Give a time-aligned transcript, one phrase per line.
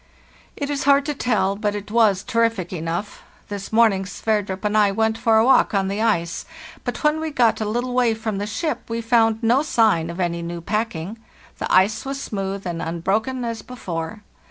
[0.57, 3.21] "It is hard to tell, but it was terrific enough.
[3.49, 6.43] This morning Sverdrup and I went for a walk on the ice,
[6.83, 10.19] but when we got a little way from the ship we found no sign of
[10.19, 11.19] any new packing;
[11.59, 14.23] the ice was smooth and un broken as before.